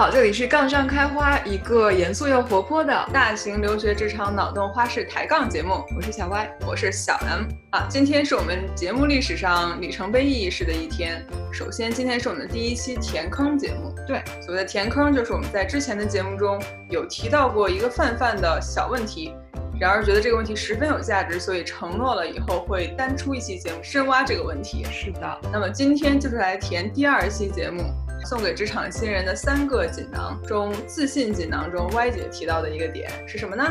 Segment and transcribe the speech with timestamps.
[0.00, 5.84] 好，这里是杠上开花，一个严肃又活泼的大型留学职场脑洞花式抬杠节目。
[5.94, 7.86] 我是小 Y，我是小 M 啊。
[7.86, 11.22] 今天是我们节目历史上里程碑意义式的一天。
[11.52, 13.94] 首先，今天是我们的第一期填坑节目。
[14.06, 16.58] 对，所谓的填坑，就是我们在之前的节目中
[16.88, 19.34] 有提到过一个泛泛的小问题，
[19.78, 24.82] 然而觉得这个问题十分有价值，所以承诺了以后会单出一期节目深挖这个问题。
[24.90, 27.82] 是的，那么今天就是来填第二期节目。
[28.24, 33.64] 送给职场新人的三个锦囊中，自信锦囊中，Y 姐提到的一个点是什么呢？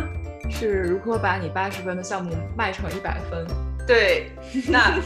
[0.49, 3.45] 是如何把你八十分的项目卖成一百分？
[3.85, 4.31] 对，
[4.67, 4.99] 那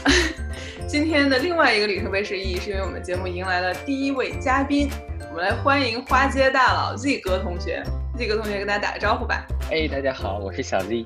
[0.86, 4.90] 今天的另外一个里程碑式意义，是因为我们节目迎来了第一位嘉宾，
[5.30, 7.82] 我们来欢迎花街大佬 Z 哥同学。
[8.16, 9.46] Z 哥同学跟大家打个招呼吧。
[9.70, 11.04] 哎，大家好，我是小 Z。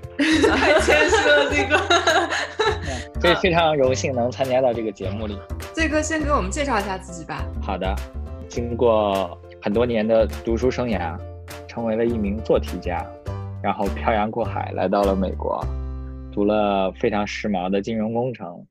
[0.48, 1.78] 太谦虚了，Z 哥。
[3.20, 5.38] 非非常荣幸能参加到这个节目里。
[5.74, 7.44] Z 哥先给我们介绍一下自己吧。
[7.62, 7.94] 好的。
[8.48, 11.16] 经过很多年的读书生涯，
[11.68, 13.06] 成为了一名做题家，
[13.62, 15.62] 然后漂洋过海来到了美国，
[16.32, 18.66] 读了非常时髦的金融工程。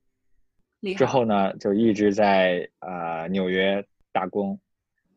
[0.96, 4.58] 之后呢，就一直在呃纽约打工，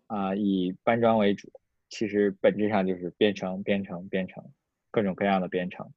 [0.08, 1.52] 啊以搬砖为主，
[1.90, 4.44] 其实本质上就是编程、编程、编程，
[4.92, 5.92] 各种各样的编程，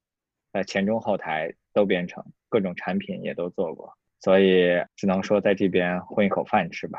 [0.52, 6.98] 在前中后台都编程，各种产品也都做过，所以只能说在这边混一口饭吃吧。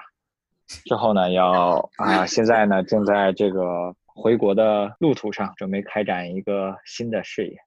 [0.85, 7.57] 之后呢，要啊，现在呢，正在这个回国的路途上，准备开展一个新的事业。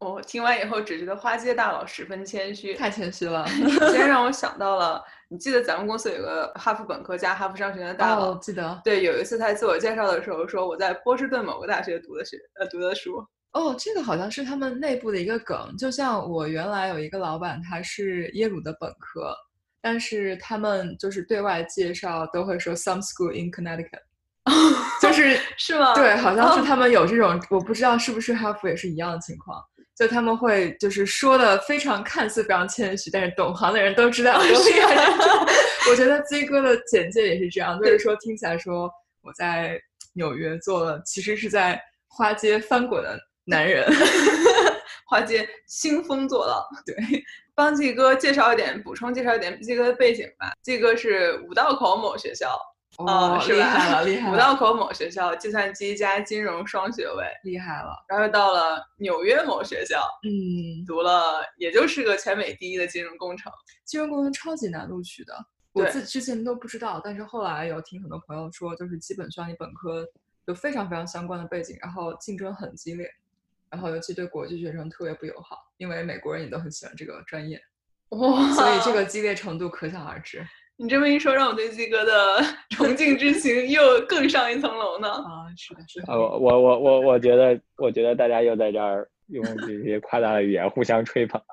[0.00, 3.46] 我听完以后只觉得花街大佬十分谦虚，太谦虚了。
[3.46, 8.34] 先让我想到了，你记得咱们公司有个哈佛本科加哈佛商学院的大佬？
[8.34, 8.80] 记得。
[8.84, 13.24] 对，有一次他自我介绍的时候说我在波士顿某个大学读的学呃读的书。
[13.52, 19.34] 哦，这个好像是他们内部的一个梗，就像我原来有一个老板，他是耶鲁的本科。
[19.84, 24.00] 但是他们就是对外介绍都会说 some school in Connecticut，
[24.98, 25.92] 就是是吗？
[25.94, 29.62] 对，好像是他们有这种，我不知道是不是哈佛也是一样的情况，
[29.94, 34.96] 就他们会就是说的非常看似非常谦虚，但是懂行的人都知道都厉害。
[35.90, 39.78] 我觉得 Z 哥的简介也是这样，就是说听起来说我在
[40.14, 43.86] 纽约做了，其实是在花街翻滚的男人
[45.06, 46.96] 花街兴风作浪，对。
[47.54, 50.52] 帮季哥介绍一点，补充介绍一点季哥的背景吧。
[50.62, 52.58] 季哥是五道口某学校，
[52.98, 54.34] 哦，厉害了，厉害了。
[54.34, 58.04] 五道口某学校计算机加金融双学位，厉害了。
[58.08, 63.52] 然后到了纽约某学校，嗯，读了，也就是个全美第一的金融工程。
[63.84, 65.34] 金融工程超级难录取的，
[65.72, 70.04] 我自己之前都不知道，但是后来有听很多朋友说，就是基本上你本科
[70.46, 73.08] 有非常非常相关的背景，然后竞争很激烈。
[73.74, 77.60] 然后尤其对国际学生特别不友好，因为美国人也都很喜欢这个专业，
[78.10, 78.52] 哇！
[78.52, 80.40] 所以这个激烈程度可想而知。
[80.78, 82.40] 你这么一说，让我对鸡哥的
[82.70, 85.10] 崇敬之情又更上一层楼呢。
[85.10, 86.12] 啊，是的，是的。
[86.12, 91.46] 我我我我我觉得，我觉得大家又在这儿用这些夸大的语言互相吹捧了。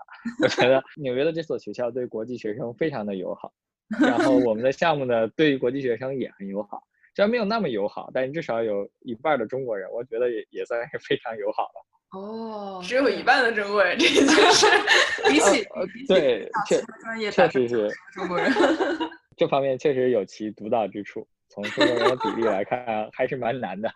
[0.44, 3.52] 我觉得 纽约的这所学校对国际学生非常的友好，
[4.00, 6.84] 然后我们的项目呢，对于国际学生也很友好。
[7.14, 11.86] 虽然没有那么友好，但至少有一半的中国人，我觉得也也算是非常友好了。
[12.12, 14.68] 哦，只有一半的中国人，这就是
[15.32, 15.66] 比起
[16.08, 18.52] 对确专业确实是中国人，
[19.38, 21.26] 这方面确实有其独到之处。
[21.48, 23.90] 从中国人的比例来看，还是蛮难的。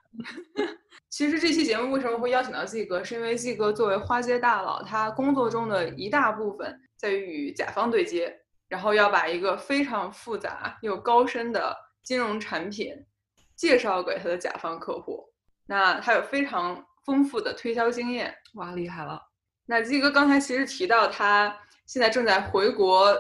[1.10, 8.34] 其实这期节目为什么会邀请到季哥，是因为季哥作为花街大佬，他工作中的一大部分在于与甲方对接，
[8.70, 12.94] 然后要把一个非常复杂又高深的金融产品
[13.58, 15.26] 介绍给他的甲方客户。
[15.68, 16.82] 那他有非常。
[17.06, 19.22] 丰富的推销经验，哇，厉害了！
[19.68, 21.56] 那 Z 哥刚才其实提到他
[21.86, 23.16] 现在正在回国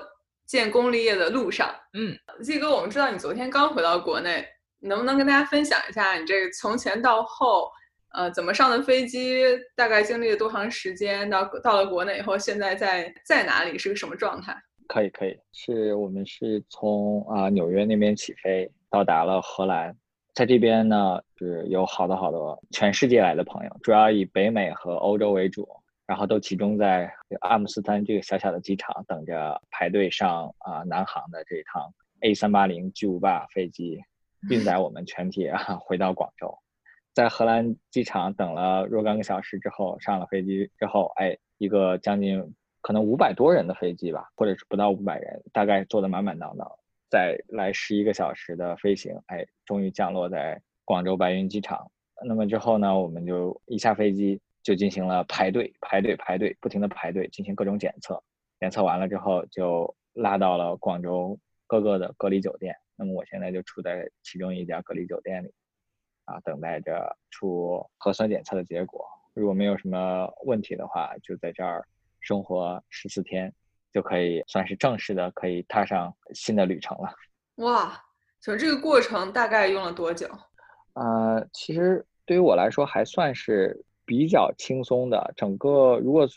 [0.45, 1.73] 建功立业的路上。
[1.93, 4.45] 嗯，Z 哥，我们知道你昨天刚回到国内，
[4.79, 7.71] 能不能跟大家分享一下你这个从前到后，
[8.13, 9.43] 呃，怎么上的飞机，
[9.75, 11.29] 大概经历了多长时间？
[11.29, 14.55] 到到了国内以后，现在在在哪里，是个什么状态？
[14.87, 19.95] 可以，可以，是我们是从啊纽约那边起飞，到达了荷兰。
[20.35, 25.65] 在这边呢，是有好多好多全世界来的朋友，主要以北美和欧洲为主，
[26.05, 27.09] 然后都集中在
[27.39, 31.89] 阿姆斯特丹这个小小的机场，等着排队上啊南航的这一趟
[32.19, 34.01] A 三八零巨无霸飞机，
[34.49, 36.53] 运载我们全体啊 回到广州。
[37.13, 46.69] 在荷兰机场等了若干个小时之后，上了飞机之后，哎，一个将近可能五百多人的飞机吧，或者是不到五百人，大概坐得满满当当。
[47.15, 51.89] 再来十一个小时的飞行，哎，终于降落在广州白云机场。
[52.25, 58.21] 那么之后呢，我们就一下飞机就进行了排队、排队、排队，不停的排队进行各种检测。
[58.59, 62.75] 检测完了之后，就拉到了广州各个的隔离酒店。
[62.97, 65.53] 那么我现在就处在其中一家隔离酒店里。
[66.25, 69.05] 啊，等待着出核酸检测的结果。
[69.33, 71.87] 如果没有什么问题的话，就在这儿
[72.19, 73.53] 生活十四天，
[73.95, 77.09] 就可以算是正式的可以踏上新的旅程了。
[77.63, 77.97] 哇，
[78.41, 80.27] 就这个过程大概用了多久？
[80.95, 85.33] 呃，其实对于我来说还算是比较轻松的。
[85.37, 86.27] 整个如果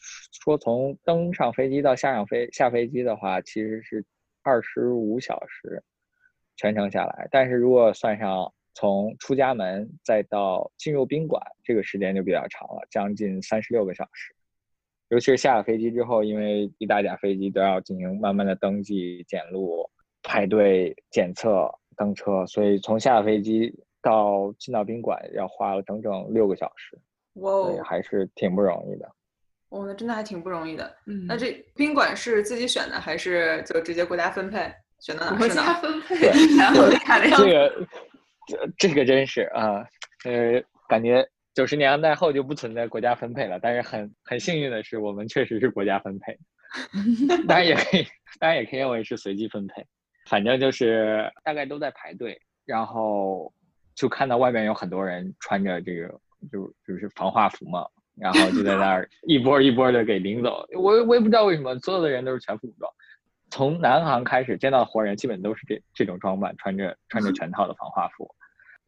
[0.40, 4.04] 说从登上飞机到下上飞下飞机的话，其实是
[4.44, 5.82] 二十五小时
[6.54, 7.26] 全程下来。
[7.32, 14.32] 但是如果算上从出家门再到进入宾馆，这个时间就比较长了，将近三十六个小时。
[15.08, 19.88] 尤其是下了飞机之后，因为一大架飞机都要进行慢慢的登记、检录、
[20.22, 23.72] 排队检测、登车，所以从下了飞机
[24.02, 26.98] 到进到宾馆要花了整整六个小时。
[27.34, 29.08] 哇哦，还是挺不容易的。
[29.70, 30.96] 哦，那真的还挺不容易的。
[31.06, 34.72] 嗯，那这宾馆是自己选的，还是就直接国家分配？
[35.00, 35.48] 选到哪国？
[35.48, 36.16] 家分配，
[36.74, 37.44] 好厉害的样子。
[37.46, 37.86] 这个，
[38.46, 39.86] 这这个真是啊，
[40.24, 41.24] 呃，感觉
[41.58, 43.58] 九十年代后就不存在国家分配了。
[43.58, 46.38] 但是很很幸运的是，我们确实是国家分配，
[47.48, 48.06] 当然也可以，
[48.38, 49.84] 当然也可以认为是随机分配。
[50.30, 53.52] 反正就是大概都在排队，然后
[53.96, 56.06] 就看到外面有很多人穿着这个
[56.48, 57.84] 就就是防化服嘛，
[58.14, 60.64] 然后就在那儿一波一波的给领走。
[60.74, 62.88] 我我也不知道为什么，所有的人都是全副武装。
[63.50, 68.32] 从南航开始见到活人，基本都是这这种装扮，穿着穿着 全套的防化服，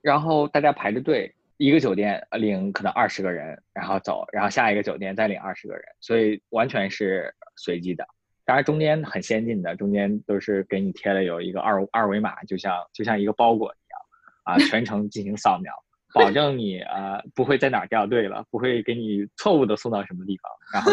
[0.02, 8.02] 然后大家排着队，一个酒店领可能二十个人，然后走，然后下一个酒店再领二十个人，所以完全是随机的。
[8.46, 14.00] 当然中间很先进的，中间都是给你贴了有一个二二维码，就像就像一个包裹一样，
[14.44, 15.70] 啊，全程进行扫描，
[16.14, 20.90] 保证你呃不会在哪儿掉队了，不会给你错误的送到什么地方，然后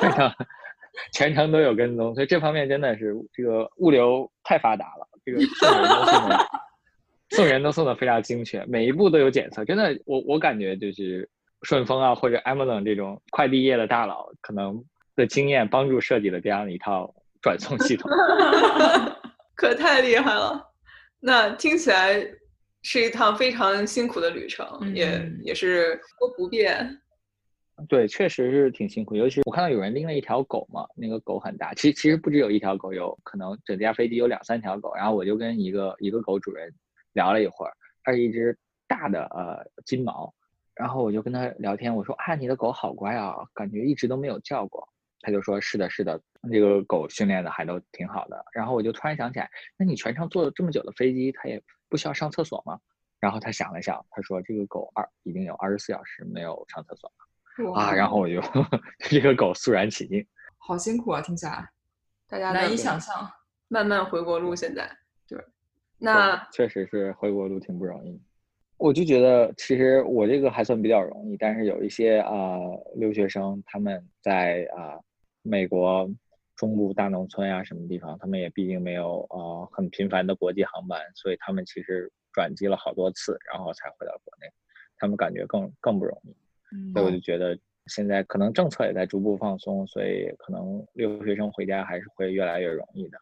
[0.00, 0.32] 全程。
[1.12, 5.06] 全程都有跟踪，所以这方面真的是这个物流太发达了。
[5.24, 5.38] 这个
[7.30, 9.64] 送人都送的，非常精确，每一步都有检测。
[9.64, 11.28] 真的，我我感觉就是
[11.62, 14.82] 顺丰啊或者 Amazon 这种快递业的大佬，可能
[15.14, 18.10] 的经验帮助设计了这样一套 转送系统。
[19.54, 20.64] 可太厉害了！
[21.20, 22.24] 那听起来
[22.82, 26.98] 是一趟非常辛苦的旅程，也也是多不便。
[27.88, 29.14] 对，确实是挺辛苦。
[29.16, 31.74] 尤其我看到有人拎了一条狗嘛，那个狗很大。
[31.74, 34.94] 其实其实不只有一条狗，有可能整架飞机有两三条狗。
[34.94, 36.72] 然后我就跟一个一个狗主人
[37.12, 37.72] 聊了一会儿，
[38.02, 40.32] 它是一只大的呃金毛。
[40.74, 44.88] 然后我就跟他聊天，我说啊，你的狗好乖啊，感觉一直都没有叫过。
[45.20, 46.20] 他就说是的，是的，
[46.50, 48.44] 这个狗训练的还都挺好的。
[48.52, 52.78] 然后我就突然想起来，那你全程坐了这么久的飞机，它也不需要上厕所吗？
[53.18, 57.74] 然后他想了想，他说这个狗二已经有二十四小时没有上厕所了。
[57.74, 58.40] 啊，然后我就
[59.10, 60.24] 这个狗肃然起敬，
[60.58, 61.68] 好辛苦啊，听起来
[62.28, 63.28] 大家难以想象。
[63.66, 64.94] 漫漫回国路，现在对，
[65.98, 68.20] 那确实是回国路挺不容易。
[68.76, 72.58] 我就觉得，其实我这个还算比较容易，但是有一些啊
[72.94, 75.00] 留学生，他们在啊
[75.42, 76.08] 美国
[76.54, 84.46] 中部大农村啊什么地方，他们也毕竟没有呃很频繁的国际航班，所以他们其实转机了好多次，然后才回到国内，
[84.96, 86.36] 他们感觉更更不容易。
[86.92, 93.18] 所以我就觉得现在可能政策也在逐步放松，所以可能留学生回家还是会越来越容易的。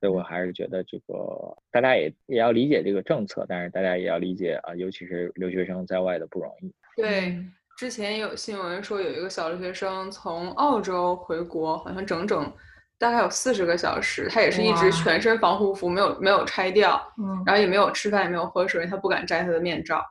[0.00, 6.72] 所以我还是觉得这个大家也也要理解这个政策，但是大家也要理解啊，尤其是留学生在外的不容易。
[6.96, 7.36] 对，
[7.76, 12.50] 之前有新闻说有一个小留学生从澳洲回国，好像整整
[12.98, 17.00] 大概有四十个小时，他也是一直全身防护服没有没有拆掉，
[17.44, 20.02] 然后也没有吃饭也没有喝水，他不敢摘他的面罩。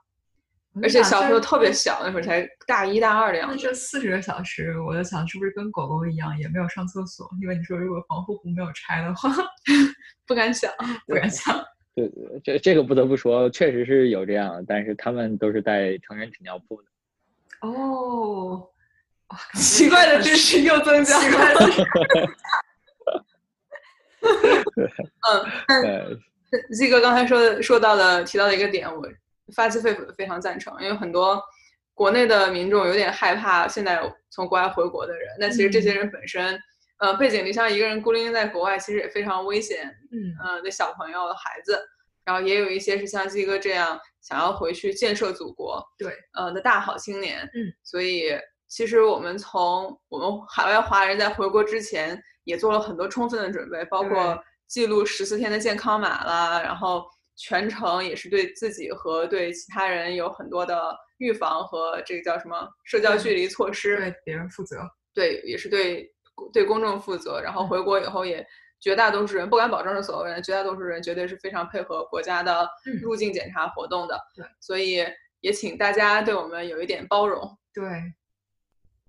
[0.81, 3.55] 而且小时候特别小，那会儿才大一大二的样子。
[3.55, 7.27] 那这四十个小时，我在想是不是跟狗狗一样，也没有上厕所？
[7.41, 9.29] 因为你说如果防护服没有拆的话，
[10.27, 10.71] 不敢想，
[11.07, 11.53] 不敢想。
[11.95, 16.87] 对对，这这个不得不说，确实是有这样，但是他们都是带成人纸尿布的。
[17.67, 18.69] 哦，
[19.55, 21.59] 奇怪的知识又增加了。
[24.21, 26.19] 嗯
[26.71, 29.01] ，Z 哥刚才说说到的提到的一个点，我。
[29.55, 31.41] 发自肺腑的非常赞成，因为很多
[31.93, 35.27] 国内的民众有点害怕现在从国外回国的人。
[35.39, 36.57] 那其实这些人本身，
[36.99, 39.85] 呃，背井离乡一个人孤零零在国外，其实也非常危险。
[40.11, 41.77] 嗯，呃，的小朋友、孩子，
[42.23, 47.41] 然后也有一些是像鸡哥这样想要回去建设祖国，对，呃的大好青年。
[47.53, 48.31] 嗯，所以
[48.67, 57.03] 其实我们从我们海外华人在回国之前，也做了很多充分的准备，包括记录十四天的健康码啦，然后。
[57.41, 64.81] 全程也是对自己和对其他人有很多的预防和这个叫什么社交距离措施，对别人负责，
[65.13, 66.13] 对也是对
[66.51, 67.39] 对公众负责。
[67.41, 68.45] 然后回国以后也
[68.81, 72.69] 绝大多数人不敢保证是所有人，绝大多数人绝对是非常配合国家的
[73.01, 74.19] 入境检查活动的。
[74.35, 75.05] 对，所以
[75.39, 77.57] 也请大家对我们有一点包容。
[77.73, 77.83] 对，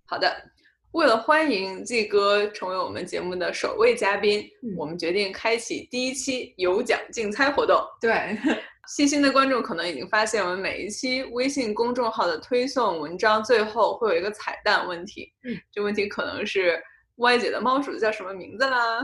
[0.07, 0.51] 好的，
[0.93, 7.81] 为了欢迎季哥成为我们节目的首位嘉宾，嗯我们决定开启第一期有奖竞猜活动。
[8.01, 8.37] 对，
[8.91, 15.33] 细心的观众可能已经发现，我们每一期微信公众号的推送文章最后会有一个彩蛋问题。
[15.45, 16.83] 嗯，这问题可能是
[17.17, 19.01] Y 姐的猫鼠叫什么名字啦？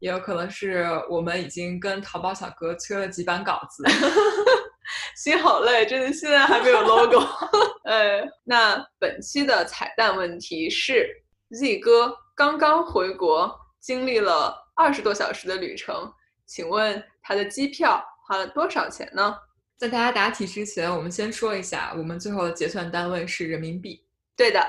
[0.00, 3.84] 也有可能是我们已经跟淘宝小哥催了几版稿子。
[5.16, 7.20] 心好累，真的现在还没有 logo。
[7.84, 11.08] 呃，那本期的彩蛋问题是
[11.50, 16.12] ：Z 哥刚刚回国，经历了二十多小时的旅程，
[16.46, 19.36] 请问他的机票花了多少钱呢？
[19.78, 24.06] 在大家答题之前，我们先说一下，我们最后的结算单位是人民币。
[24.36, 24.64] 对的，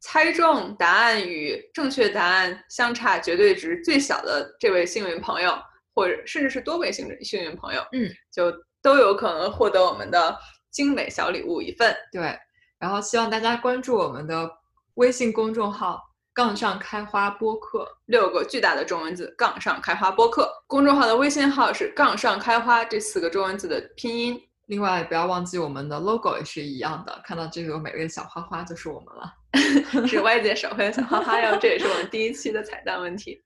[0.00, 5.54] 猜中答案与正确答案相差绝对值最小的这位幸运朋友，
[5.94, 8.50] 或者甚至是多位幸运幸运朋友，嗯，就
[8.84, 10.38] 都有可能获得我们的
[10.70, 11.96] 精美小礼物一份。
[12.12, 12.38] 对，
[12.78, 14.48] 然后希望大家关注我们的
[14.96, 15.98] 微信公众号
[16.34, 24.38] “杠上开花播客六个巨大的中文字“杠上开花播客”，公众号的微信号是“杠上开花”这四个中文字的拼音。”。
[24.66, 29.32] 另外，不要忘记我们的 logo 也是一样的，看到这个美丽的小花花就是我们了。
[30.06, 33.42] 是外界手绘的小花花哟，这也是我们第一期的彩蛋问题。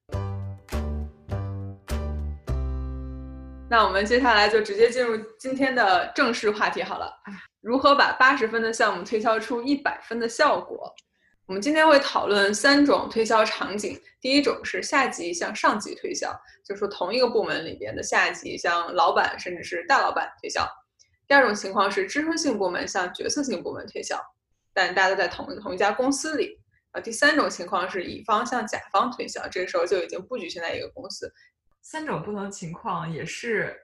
[3.70, 7.12] 那我们接下来就直接进入今天的正式话题好了。
[7.60, 10.90] 如何把八十分的项目推销出一百分的效果？
[11.44, 14.00] 我们今天会讨论三种推销场景。
[14.22, 16.32] 第一种是下级向上级推销，
[16.64, 20.66] 就是说同一个部门里边的下级向老板甚至是大老板推销。
[21.26, 24.18] 第二种情况是支撑性部门向决策性部门推销，
[24.72, 26.58] 但大家都在同同一家公司里。
[26.92, 31.30] 啊，第三种情况是乙方向甲方推销，这个时候就已经不局限在一个公司。
[31.90, 33.74] 三种不同的情况也是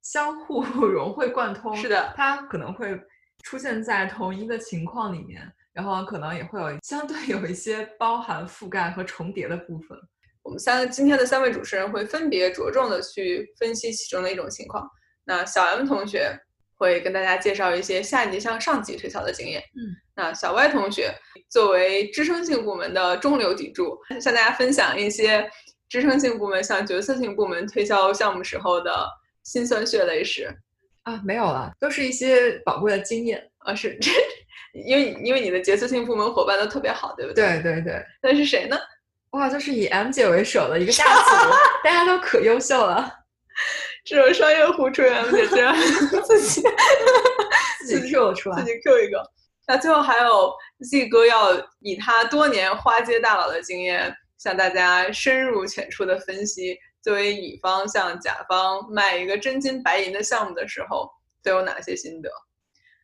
[0.00, 1.76] 相互 融会贯通。
[1.76, 2.98] 是的它可能会
[3.42, 9.98] 出现在同一个情况里面，然后可能也会有相对有一些包含覆盖和重叠的部分。
[10.42, 14.88] 我们三个今天的三位主持人会分别着重的去分析其中的一种情况。
[15.24, 16.34] 那小 M 同学
[16.78, 19.60] 会跟大家介绍一些下级向上级推销的经验。
[19.60, 21.14] 嗯，那小 Y 同学
[21.50, 25.48] 作为支撑性部门的中流砥柱，向大家分享一些
[25.92, 29.06] 支撑性部门向决策性部门推销项目时候的
[29.42, 30.48] 辛酸血泪史。
[31.02, 33.46] 啊，没有了，都是一些宝贵的经验。
[33.58, 34.10] 啊，是这，
[34.72, 37.60] 因为因为你的决策性部门伙伴都特别好，对不对？
[37.60, 38.78] 对对对，那是谁呢？
[39.32, 43.12] 哇，就是以 M 姐为首的一个大组， 大家都可优秀了，
[44.06, 45.76] 这种商业互吹 M 姐竟然
[46.24, 46.62] 自己
[47.80, 48.64] 自己 Q 了出来自。
[48.64, 49.22] 己 Q 一个。
[49.68, 50.52] 那最后还有
[50.90, 61.08] Z 哥要以他多年花街大佬的经验，向大家深入浅出的分析，作为乙方向甲方卖一个真金白银的项目的时候，
[61.44, 62.28] 都有哪些心得？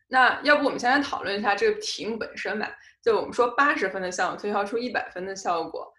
[0.09, 2.69] 那要不我们先来讨论一下这个题目本身吧。
[3.01, 5.89] 就我们说八十分的项目推销出一百分的效果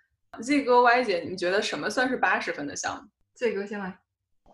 [0.42, 3.98] ，Z 哥 Y 姐，你们觉得什么算是八十分的项目？？Z 哥先来。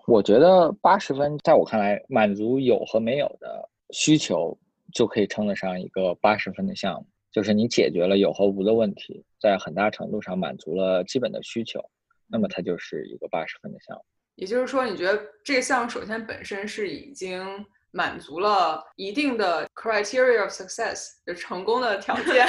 [0.06, 4.56] 我觉得八十分，在我看来，满足有和没有的需求，
[4.94, 7.06] 就可以称得上一个八十分的项目。
[7.36, 11.78] 就是你解决了有和无的问题，在很大程度上满足了基本的需求，
[12.26, 14.02] 那么它就是一个八十分的项目。
[14.36, 17.46] 也就是说，你觉得这个项目首先本身是已经
[17.90, 22.46] 满足了一定的 criteria of success，就成功的条件。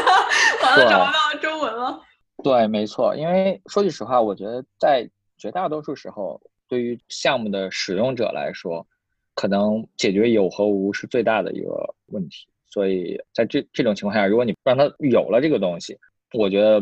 [0.64, 2.00] 完了，对找不到中文了。
[2.42, 3.14] 对，没错。
[3.14, 5.06] 因为说句实话，我觉得在
[5.36, 8.86] 绝大多数时候，对于项目的使用者来说，
[9.34, 12.46] 可能解决有和无是最大的一个问题。
[12.70, 15.98] 所以在这这种情况下，如果你让他有了这个东西，
[16.32, 16.80] 我觉得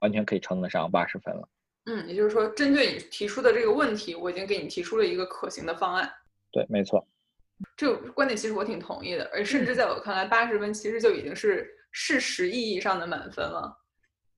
[0.00, 1.48] 完全可以称得上八十分了。
[1.86, 6.10] 嗯，也就是说，针对你提出的这个问题，我已经给你提出了一个可行的方案。
[6.52, 7.06] 对，没错。
[7.76, 13.74] 这个观点其实我挺同意的，而甚至在我看来，八十分其实就已经是事实意义上的满分了。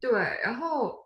[0.01, 0.99] 对，然后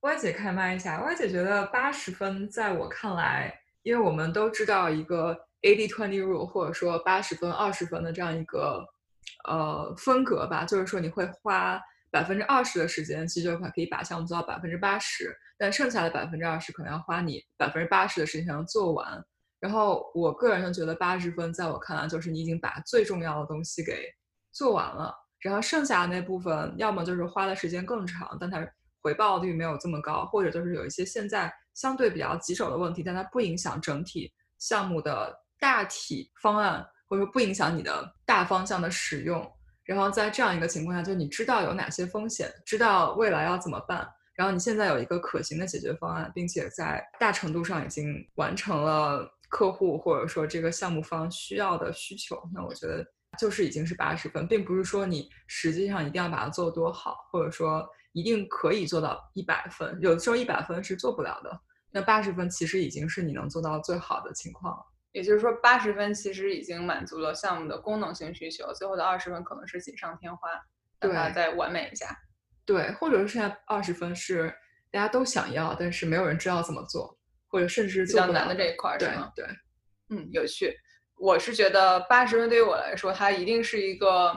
[0.00, 8.82] 歪姐开麦一下歪姐觉得八十分，在我看来，因为我们都知道一个 eighty twenty rule，或者说八十分二十分的这样一个
[9.48, 19.24] 呃风格吧，就是说你会花百分之二十的时间，其实就可以把项目做到百分之八十，但剩下的百分之二十可能要花你百分之八十的时间才能做完。
[19.60, 24.06] 然后我个人就觉得八十分，在我看来就是你已经把最重要的东西给
[24.52, 25.14] 做完了。
[25.40, 28.66] 然后剩下的那部分，要么就是花的时间更长，但它
[29.02, 39.46] 回报率没有这么高，或者就是有一些现在相对比较棘手的问题，但它不影响整体项目的大体方案，或者说不影响你的大方向的使用。
[39.84, 53.04] 然后在这样一个情况下，就你知道有哪些风险，知道未来要怎么办，然后你现在有一个可行的解决方案，并且在大程度上已经完成了客户或者说这个项目方需要的需求，那我觉得
[53.36, 59.98] 就是已经是八十分，并不是说你实际上一定要把它做多好，或者说一定可以做到一百分。
[60.00, 64.84] 有的时候一百分是做不了的，那八十分其实已经是你能做到最好的情况了。
[65.12, 70.50] 也就是说，八十分其实已经满足了项目的功能性需求，最后的二十分可能是锦上添花，
[71.00, 72.16] 让它再完美一下。
[72.64, 74.54] 对，或者是现在二十分是
[74.90, 79.32] 大家都想要，但是没有人知道怎么做，或者甚至比做不了较难的这一块儿是对吗？
[79.34, 79.46] 对，
[80.10, 80.76] 嗯，有趣。
[81.16, 84.34] 我是觉得八十分对于我来说，它一定是一个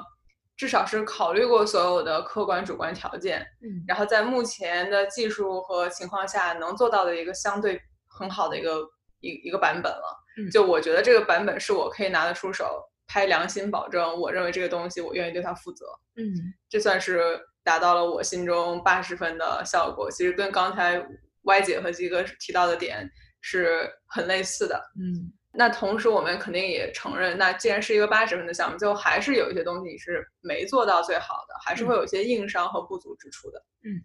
[0.58, 8.82] 至少是考虑过所有的客观主观条件，嗯然后在目前的技术和情况下能做到的一个相对很好的一个
[9.20, 10.23] 一一个版本了。
[10.38, 15.86] 嗯就我觉得这个版本是我可以拿得出手，拍良心保证，我认为这个东西我愿意对它负责。
[16.16, 16.34] 嗯
[16.70, 20.10] 这算是达到了我心中八十分的效果。
[20.12, 21.04] 其实跟刚才
[21.42, 23.10] Y 姐和鸡哥提到的点
[23.42, 24.80] 是很类似的。
[25.00, 33.64] 嗯那同时，我们肯定也承认，那既然是一个八十分的项目，最后还是有一些东西是没做到最好的，还是会有一些硬伤和不足之处的。
[33.84, 34.02] 嗯，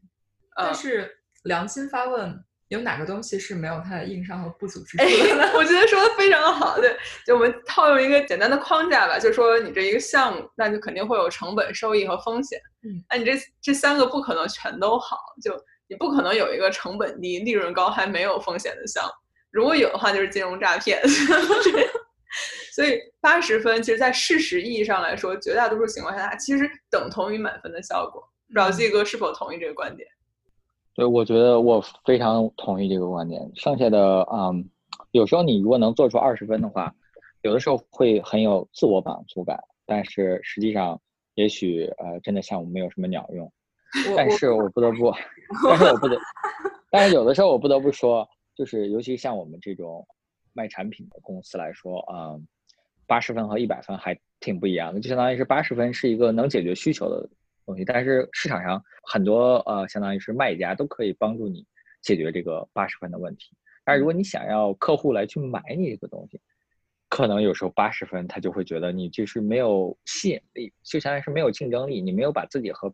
[0.57, 1.11] 呃但，是
[1.45, 5.43] 良心发问，有哪个东西是没有它的硬伤和不足之处的呢？
[5.45, 6.79] 哎， 我觉得说的非常好。
[6.79, 6.97] 对，
[7.27, 12.61] 就我们套用一个简单的框架吧，就说你这一个项目，那就肯定会有成本、收益和风险。
[12.83, 15.53] 嗯，那你这这三个不可能全都好，就
[15.89, 19.11] 你不可能有一个成本低、利润高还没有风险的项目。
[19.51, 21.03] 如果有的话，就是金融诈骗。
[22.77, 28.23] 所以八十分，其实，在事实意义上来说，绝大多数情况下，它其实等同于满分的效果。
[28.47, 30.09] 不知道季哥是否同意这个观点？
[30.99, 33.49] 对，我觉得我非常同意这个观点。
[33.55, 34.69] 剩下的，嗯，
[35.13, 36.93] 有时候你如果能做出二十分的话，
[37.43, 41.01] 有的时候会很有自我满足感，但是实际上，
[41.37, 43.49] 也许呃，真的项目没有什么鸟用。
[44.17, 45.15] 但是我不得不，
[45.69, 46.19] 但是我不得，
[46.91, 50.05] 但是有的时候我不得不说，就是尤其像我们这种
[50.53, 52.45] 卖产品的公司来说，嗯，
[53.07, 57.29] 八十分和一百分还挺不一样的，就相当于是八十分是一个能解决需求的
[57.69, 61.67] 东西，但是市场上很多呃，相当于是卖家都可以帮助你
[62.01, 63.55] 解决这个八十分的问题。
[63.85, 66.41] 但是如果你想要客户来去买你这个东西，
[67.11, 72.93] 可能有时候八十分他就会觉得你就是没有吸引力，就相当于是没有竞争力，你没有把自己和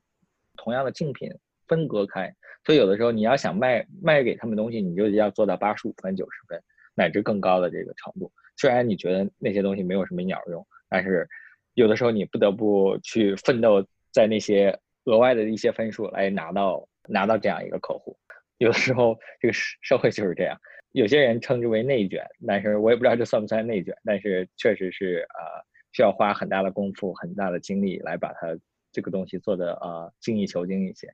[0.56, 1.32] 同样的竞品
[1.68, 2.34] 分隔开，
[2.64, 6.60] 所以有的时候你要想卖卖给他们东西，你就要做到八十五分、九十分
[6.94, 8.32] 乃至更高的这个程度。
[8.56, 11.28] 虽然你觉得那些东西没有什么鸟用，但是
[11.74, 18.16] 有的时候你不得不去奋斗在那些额外的一些分数来拿到拿到这样一个客户。
[18.58, 20.56] 有的时候这个社社会就是这样，
[20.92, 25.44] 有些人称之为内卷，但是我也不知道这算不算内卷，但是确实是呃
[25.92, 28.56] 需要花很大的功夫、很大的精力来把它
[28.92, 31.12] 这个东西做的呃精益求精一些。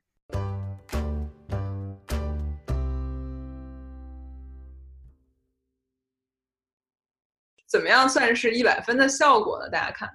[7.67, 9.67] 怎么样算是一百分的效果呢？
[9.71, 10.07] 大家看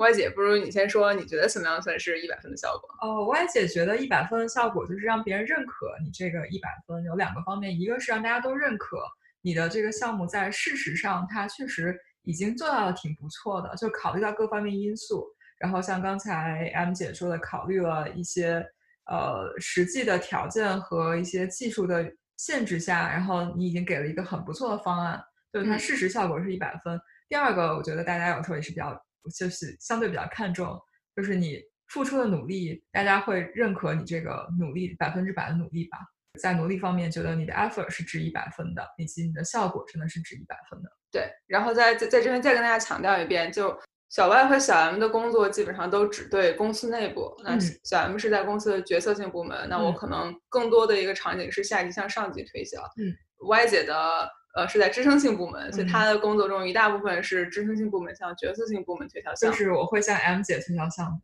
[0.00, 2.88] ，Y 姐，不如你先说，你觉得怎么样算是一百分的效果？
[3.02, 8.96] 哦，Y 姐觉得一百分的效果就是让别人认可你这个一百分，有两个方面，一个是让大家都认可
[9.42, 15.26] 你的这个项目在事实上它确实已经做到了挺不错的，就考虑到各方面因素，
[15.58, 18.64] 然后像刚才 M 姐说的，考虑了一些
[19.04, 26.98] 呃实际的条件和一些技术的限制下，然后你已经给了一个很不错的方案，就是它嗯事实效果是一百分。
[27.28, 28.90] 第二个，我觉得大家有时候也是比较，
[29.38, 30.78] 就是相对比较看重，
[31.16, 35.98] 就是你付出的努力，大家会认可你这个努力百分之百的努力吧。
[36.40, 40.88] 在努力方面，觉得你的 effort 是值一百分的，以及你的效果真的是值一百分的。
[41.10, 43.76] 对，然后在在在这边再跟大家强调一遍，就
[44.10, 52.80] 小 Y 和小 M 的工作基本上都只对公司内部，那嗯小 M 是在公司的决策性部门，那我嗯可能更多的一个场景是下级向上级推销。
[52.96, 53.12] 嗯
[53.48, 59.56] ，Y 姐的呃是在支撑性部门，所以他的工作中一大部分是支撑性部门向决策性部门推销项目。
[59.56, 61.18] 就是我会向 M 姐推销项目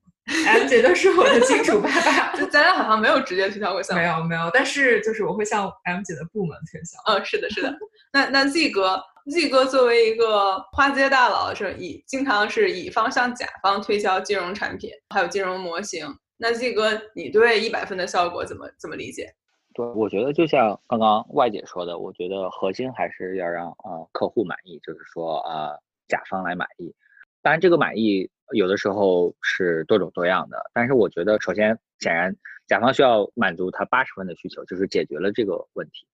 [0.47, 2.35] ，M 姐就是我的金主爸爸。
[2.39, 4.09] 就咱俩好像没有直接推销过项目没。
[4.09, 6.99] 有没有，但是就是我会向 M 姐的部门推销。
[7.07, 7.75] 嗯，是的，是的。
[8.13, 16.07] 那那 Z 哥，Z 哥作为一个花街大佬，是以经常是乙方向甲方推销金融产品，还有金融模型。
[16.39, 19.35] 那 Z 哥，你对一百分的效果怎么怎么理解？
[19.77, 26.95] 对，我觉得就像刚刚外姐说的，我觉得核心还是要让呃客户满意，就是说呃甲方来满意。
[27.43, 32.35] 当然，这个满意有的时候是多种多样的，但是我觉得首先显然
[32.67, 36.07] 甲方需要满足他八十分的需求，就是解决了这个问题。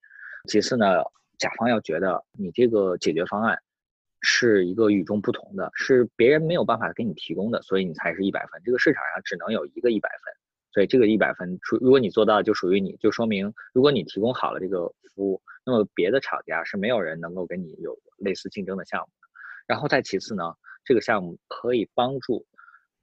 [0.48, 1.04] 其次呢，
[1.38, 3.56] 甲方要觉得你这个解决方案
[4.22, 8.60] 是一个与众不同的，是别人没有办法给你提供的，所以你才是一百分。
[8.64, 10.34] 这个市场上只能有一个一百分。
[10.72, 19.08] 所以这个一百分属，如果你做到就属于你，就说明如果你提供好了这个服务，那么别的厂家是没有人能够跟你有类似竞争的项目。
[19.66, 20.54] 然后再其次呢，
[20.84, 22.44] 这个项目可以帮助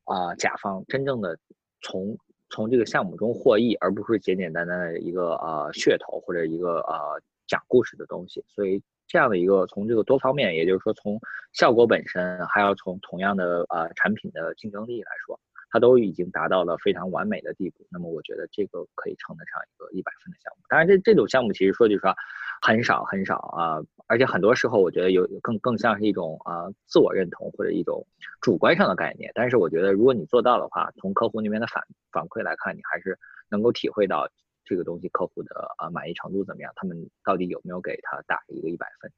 [0.06, 1.38] 啊甲方真正的
[1.82, 2.18] 从
[2.50, 8.44] 从这个项目中获益，而不是简简单单的一个呃噱头或者一个呃讲故事的东西。
[8.48, 11.20] 所以这样的一个从这个多方面，也就是说从
[11.54, 15.40] 效果本身，还要从同样的呃产品的竞争力来说。
[15.70, 20.64] 它都已经达到了非常完美的地步，那么我觉得这个可以称得上一个一百分的项目。
[20.68, 22.16] 当然，这这种项目其实说句实话，
[22.62, 28.06] 很少很少啊，而且很多时候我觉得有更更像是一种啊自我认同或者一种
[28.42, 29.32] 主观上的概念。
[29.36, 33.18] 但是我觉得如果你做到的话，从客户那边的反反馈来看，你还是
[33.50, 34.28] 能够体会到
[34.66, 39.12] 这个东西客户的啊满意程度怎么样，他们到底有没有给他打一个一百分。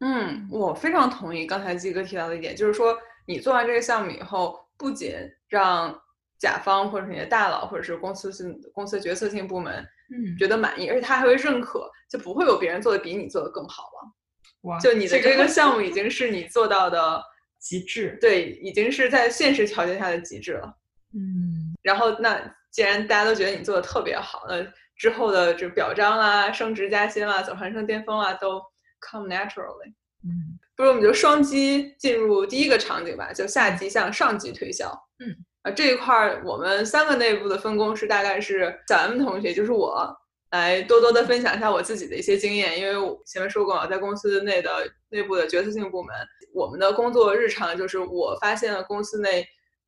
[0.00, 4.66] 嗯，我非常同意刚才鸡哥提到的一点，就是说你做完这个项目以后。
[4.80, 5.12] 不仅
[5.48, 5.92] 让
[6.38, 9.74] 甲方或者是你的大佬或者是公司性公司决策性部门，
[10.14, 14.70] 嗯，觉得满意，而且他还会认可，就不会有别人做的比你做的更好了。
[14.70, 17.20] 哇，就你的这个项目已经是你做到的
[17.58, 20.72] 极致，对，已经是在现实条件下的极致了。
[21.12, 24.64] 嗯，然后那既然大家都觉得你做的特别好，那
[24.96, 28.62] 之后的这表彰啊、升职加薪啊、走上人生巅峰啊，都
[29.00, 29.94] come naturally。
[30.24, 30.58] 嗯。
[30.76, 34.88] 不如我们就双击进入第一个场景吧，就下级向上级推销。
[35.18, 40.16] 嗯，啊这一块儿我们三个内部的分工是大概是小 M 同学，就是我
[40.52, 46.14] 来多多的分享一下我自己的一些经验，因为我前面说过啊，在公司内的内部的决策性部门，
[46.54, 49.44] 我们的工作日常就是我发现了公司内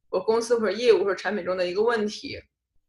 [0.08, 2.36] 我公司或者业务或者产品中的一个问题，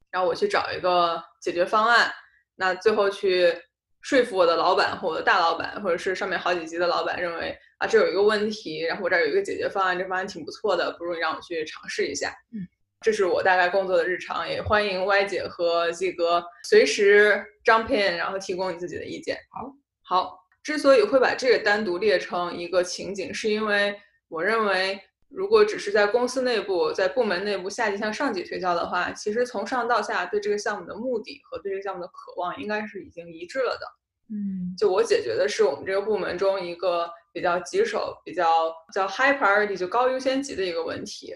[0.10, 2.12] 然后我去找一个解决方案，
[2.56, 3.54] 那最后去。
[4.02, 12.34] 说服我的老板或我的大老板，或者是上面好几级的老板，认为啊，这有一个问题，然后我这儿有一个解决方案，这方案挺不错的，不如你让我去尝试一下。
[12.54, 12.68] 嗯，
[13.02, 19.38] 这是我大概工作的日常，也欢迎 Y 姐和 Z 哥随时 jump in，然后提供你自己的意见。
[19.52, 23.96] 好，好，之所以会把这个单独列成一个情景，是因为
[24.28, 25.00] 我认为。
[25.34, 33.88] 如果只是在公司内部、在部门内部下级向上级推销的话，其实从上到下对这个项目的目的和对这个项目的渴望应该是已经一致了的。
[34.30, 41.34] 嗯，就我解决的是我们这个部门中一个比较棘手、比较叫 high priority 就高优先级的一个问题，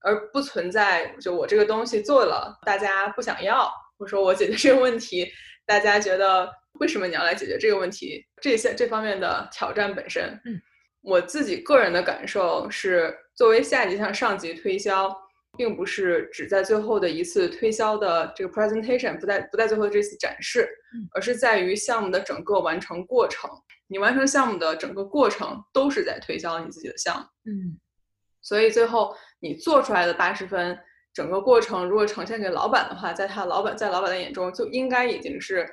[0.00, 5.28] 而不存在就我这个东西做了大家不想要，或者说我解决这个问题
[5.66, 10.40] 大家觉得为什么你要来解决这个问题这些这方面的挑战本身。
[10.44, 10.60] 嗯。
[11.04, 15.12] 我自己个人的感受是，作为下级向上级推销，
[15.58, 20.68] 并不是只在最后的一次推销的这个 presentation，不在不在最后的这次展示，
[21.12, 23.50] 而是在于项目的整个完成过程。
[23.88, 27.50] 你完成项目的整个过程都是在推销你自己的项目。
[27.50, 27.76] 嗯，
[28.42, 30.78] 所以最后你做出来的八十分，
[31.12, 35.68] 整个过程如果呈现给老板的话，在他老板在老板的眼中就应该已经是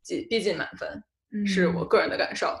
[0.00, 1.02] 几逼近满分，
[1.44, 2.54] 是我个人的感受。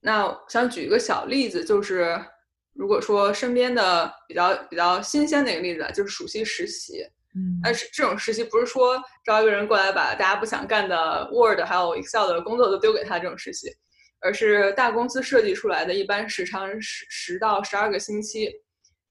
[0.00, 2.14] 那想举一个小例子，就是
[2.76, 7.02] 如果说身边的比较比较新鲜的一个例子，就是暑期实习。
[7.34, 13.70] 嗯，但是这种实习不是说招一个人过来把大家不想干的 Word 还有 Excel 的工作都丢给他这种实习，
[14.20, 18.50] 而是大公司设计出来的，一般时长十十到十二个星期，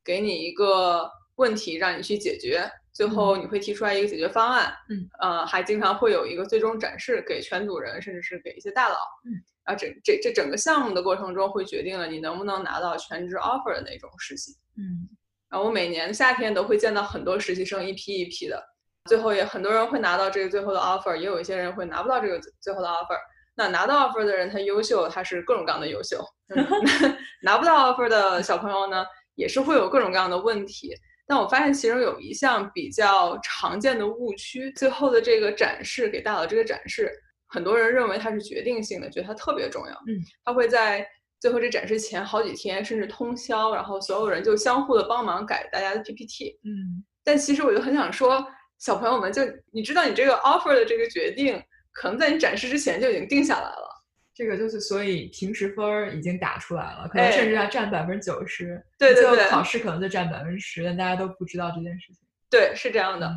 [0.04, 4.74] 给你一个问题让你去解决，最后你会提出来一个解决方案。
[4.90, 8.98] 嗯，呃，还经常会有一个最终展示给全组人，甚至是给一些大佬。
[9.26, 9.38] 嗯。
[9.66, 14.54] 啊，整这这整个项目的过程中，会决定了你能不能拿到全职 offer 的那种实习。
[14.78, 15.10] 嗯，
[15.50, 18.64] 然后我每年夏天都会见到很多实习生，一批一批的，
[19.06, 23.18] 最后也很多人会拿到这个最后的 offer，也有一些人会拿不到这个最后的 offer。
[23.56, 26.18] 那拿到 offer 的人，他优秀，他是各种各样的优秀；
[27.42, 30.94] 拿不到 offer 的小朋友呢，也是会有各种各样的问题。
[31.26, 37.12] 但我发现其中有一项比较常见的误区，最后的这个展示给大佬这个展示。
[37.48, 39.94] 很多人认为它是决定性的，觉得它特别重要。
[40.08, 41.08] 嗯，他会在
[41.40, 46.60] 最后这展示前好几天，甚至通宵，然后所有人就相互的帮忙改大家的 PPT。
[46.64, 48.46] 嗯，但其实我就很想说，
[48.80, 53.90] 小朋友们，就你知道，你这个 offer 的这个决定，可能在你展示之前就已经定下来了。
[54.34, 58.84] 这个就是，所以平时分儿已经打出来了，可能甚至要占百分之九十。
[58.98, 59.48] 对对对。
[59.50, 62.22] 考试可能就占百分之十，但大家都不知道这件事情。
[62.50, 63.32] 对，是这样的。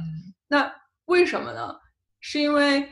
[0.48, 0.72] 那
[1.04, 1.72] 为什么呢？
[2.20, 2.88] 是因为。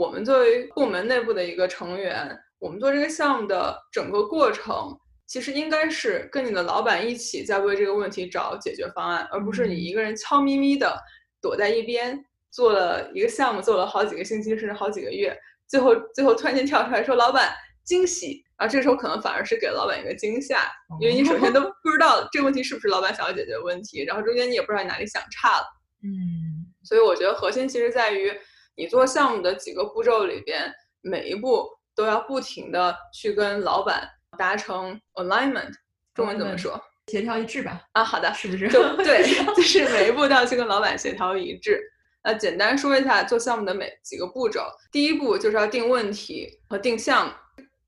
[0.00, 10.98] 我们作为部门内部的一个成员，我们做这个项目的整个过程，其实应该是跟你的老板一起在为这个问题找解决方案，而不是你一个人悄咪咪的
[11.42, 12.18] 躲在一边
[12.50, 20.66] 做了一个项目，做了好几个星期甚至好几个月，最后最后突然间跳出来说老板惊喜，然后这时候可能反而是给老板一个惊吓，
[20.98, 25.66] 因为你首先都不知道这个问题是不是老板想要解决的问题，然后中间你也不知道你哪里想差了，
[26.02, 28.32] 嗯，所以我觉得核心其实在于。
[28.80, 35.70] 你做项目的几个步骤里边，每一步都要不停的去跟老板达成 alignment，
[36.14, 36.82] 中文怎么说？
[37.08, 37.82] 协调一致吧？
[37.92, 38.68] 啊，好的，是不是？
[38.68, 39.22] 就 对，
[39.54, 41.78] 就是每一步都要去跟老板协调一致。
[42.24, 44.62] 那简单说一下做项目的每几个步骤。
[44.90, 47.34] 第一步就是要定问题和定项目，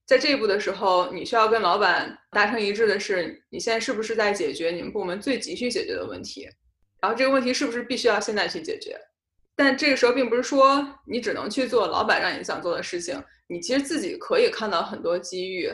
[0.05, 6.47] 在这一步的时候，你需要跟老板达成一致的是，你现在是不是在解决你们部门最急需解决的问题，
[7.01, 9.01] 然后这个问题是不是必须要现在去解决？
[9.55, 15.71] 但这个时候并不是说你只能去做老板让你想做的事情，你其实自己可以看到很多机遇，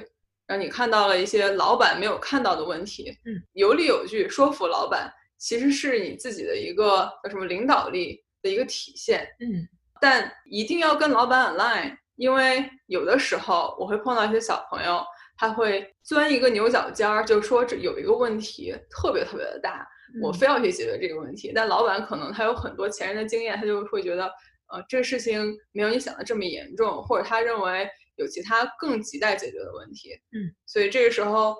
[0.47, 9.69] 让你看到了一些老板没有看到的问题，嗯，有理有据说服老板，其实是你自己的一个叫什么领导力的一个体现，嗯，
[10.01, 15.05] 但一定要跟老板 align，因为有的时候我会碰到一些小朋友，
[15.37, 19.87] 他会钻一个牛角尖儿，就说这有一个问题特别特别的大。
[20.23, 24.25] 我非要去解决这个问题，但老板可能他有很多前人的经验，他就会觉得，
[24.73, 30.15] 呃，这个事情没有你想的这么严重，或者他认为有其他更亟待解决的问题。
[30.33, 31.57] 嗯，所以这个时候，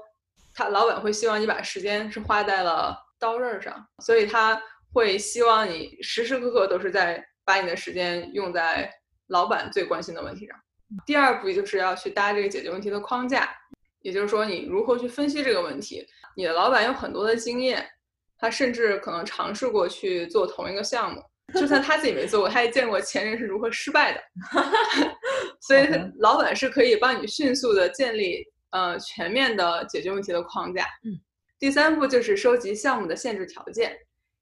[0.55, 4.61] 他老板会希望你把时间是花在了刀刃上，所以他
[4.93, 8.91] 会希望你时时刻刻都是在把你的时间用在
[9.29, 10.57] 老板最关心的问题上。
[11.05, 13.51] 第二步就是要去搭这个解决问题的框架，
[14.01, 16.07] 也就是说你如何去分析这个问题。
[16.35, 17.87] 你的老板有很多的经验。
[18.39, 21.23] 他甚至可能尝试过去做同一个项目，
[21.55, 24.21] 就算他自己没做过，他也见过前人是如何失败的。
[25.61, 25.87] 所以，
[26.19, 30.85] 老板是可以帮你迅速的建立呃全面的解决问题的框架。
[31.05, 31.19] 嗯。
[31.59, 33.99] 第三步就是收集项目的限制条件，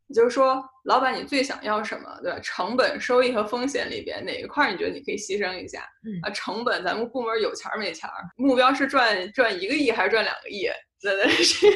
[0.09, 2.19] 也就是说，老板你最想要什么？
[2.23, 2.39] 对吧？
[2.41, 5.85] 成本、收益和风险里边哪一块你觉得你可以牺牲一下？
[6.05, 6.19] 嗯。
[6.23, 8.09] 啊，成本，咱们部门有钱没钱？
[8.37, 10.69] 目标是赚赚一个亿还是赚两个亿？
[11.03, 11.67] 那那 是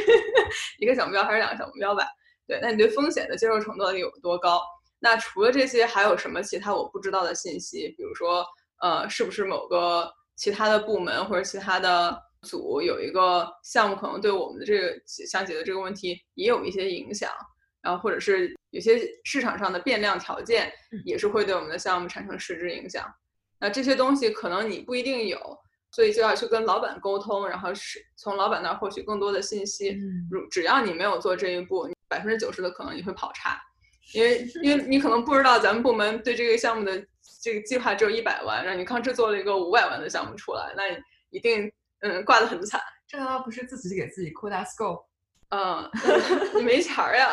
[0.79, 2.07] 一个小目标还是两个小目标吧？
[2.47, 4.63] 对，那你对风险的接受程度到底有多高？
[4.99, 7.89] 那除了这些，还有什么其他我不知道的信息？
[7.97, 8.45] 比如说，
[8.81, 17.31] 呃，是不是某个其他的部门或者其他的组有一个项目，可能对我们的这个想解决这个问题也有一些影响？
[17.83, 20.73] 然后或者是有些市场上的变量条件
[21.05, 23.07] 也是会对我们的项目产生实质影响？
[23.59, 25.39] 那这些东西可能你不一定有。
[25.93, 29.99] 所以就要去跟老板沟通，然后是从老板那儿获取更多的信息。
[30.31, 33.61] 如只要你没有做这一步，百分之九十的可能你会跑差，
[34.15, 37.05] 因为因为你可能不知道咱们部门对这个项目的
[37.43, 40.97] 这个计划只有一百万，让你刚制做了一个五百万的项目出来，那你
[41.31, 41.69] 一定
[42.03, 42.81] 嗯挂得很惨。
[43.09, 45.03] 这难道不是自己给自己扩大 scope？
[45.51, 45.91] 嗯，
[46.57, 47.31] 你没钱儿呀？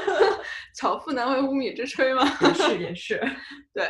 [0.76, 2.24] 巧妇难为无米之炊吗？
[2.40, 3.20] 也是也是。
[3.74, 3.84] 对，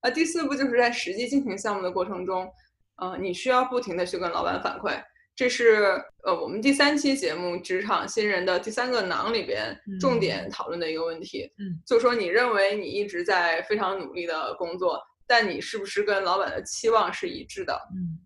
[0.00, 2.50] 啊，第四步就是在实际进行项目的过程中。
[2.96, 5.02] 呃，你需要不停的去跟老板反馈，
[5.34, 11.50] 这是呃我们第三期节目职场新人的第三个囊里边重点讨论的一个问题。
[11.58, 17.74] 嗯，就说你认为你一直在非常努力的工作，但你是不是跟老板的期望是一致的？
[17.94, 18.16] 嗯，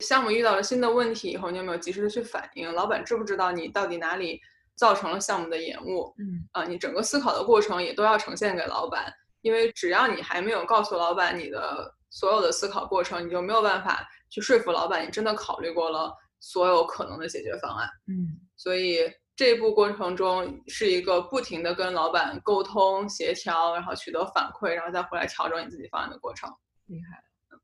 [0.00, 2.72] 项目遇到了新的问题以后，你有没有及时的去反应？
[2.72, 4.40] 老板知不知道你到底哪里
[4.76, 6.14] 造成了项目的延误？
[6.18, 11.94] 嗯，啊，你整个思考的过程也都要呈现给老板，因为只要你还没有告诉老板你的。
[12.10, 17.86] 所有的思考过程，你就没有办法去说服老板，你真的考虑过了所有可能的解决方案。
[18.06, 19.00] 嗯，所以
[19.36, 26.50] 这一步过程中是一个不停的跟老板沟通协调，然后取得反馈，然后再回来调整你自己方案的过程。
[26.86, 27.22] 厉害。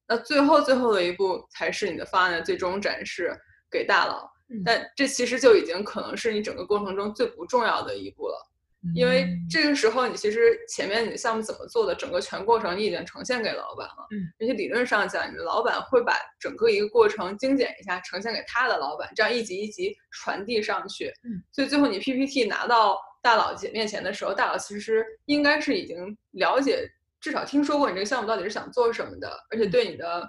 [0.08, 3.32] 那最后最后的一步才是你的方案的最终展示
[3.70, 4.30] 给大佬，
[4.64, 8.50] 但这其实就已经可能是你整个过程中最不重要的一步了。
[8.94, 14.06] 因为这个时候，你其实前面你的项目怎么做的，整个全过程你已经呈现给老板了。
[14.10, 21.06] 嗯，而且理论上讲，你的老板会把整个一个过程精简一下，呈现给他的老板，这样一级一级传递上去。
[21.22, 26.86] 嗯，所以最后你 PPT 拿到大佬姐面前的时候，大佬其实应该是已经了解，
[27.24, 30.28] 至少听说过你这个项目到底是想做什么的，而且对你的。